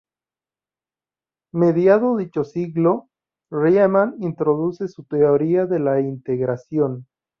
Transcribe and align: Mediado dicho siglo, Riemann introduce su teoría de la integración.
Mediado 1.53 2.17
dicho 2.17 2.43
siglo, 2.43 3.09
Riemann 3.51 4.15
introduce 4.19 4.87
su 4.87 5.03
teoría 5.03 5.67
de 5.67 5.77
la 5.77 5.99
integración. 5.99 7.05